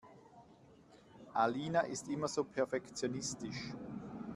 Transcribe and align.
Alina 1.35 1.81
ist 1.81 2.07
immer 2.07 2.27
so 2.27 2.43
perfektionistisch. 2.43 3.75